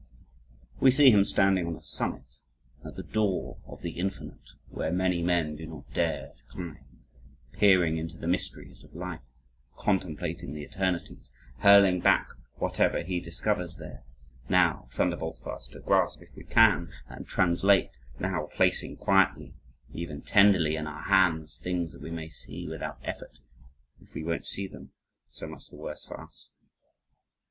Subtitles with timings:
[0.79, 2.39] We see him standing on a summit,
[2.83, 6.87] at the door of the infinite where many men do not care to climb,
[7.51, 9.21] peering into the mysteries of life,
[9.77, 11.29] contemplating the eternities,
[11.59, 14.03] hurling back whatever he discovers there,
[14.49, 19.53] now, thunderbolts for us to grasp, if we can, and translate now placing quietly,
[19.93, 23.37] even tenderly, in our hands, things that we may see without effort
[24.01, 24.93] if we won't see them,
[25.29, 26.49] so much the worse for us.